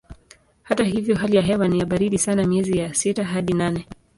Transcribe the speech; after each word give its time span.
Hata 0.63 0.83
hivyo 0.83 1.15
hali 1.15 1.35
ya 1.35 1.41
hewa 1.41 1.67
ni 1.67 1.79
ya 1.79 1.85
baridi 1.85 2.17
sana 2.17 2.45
miezi 2.47 2.77
ya 2.77 2.93
sita 2.93 3.23
hadi 3.23 3.53
nane. 3.53 3.87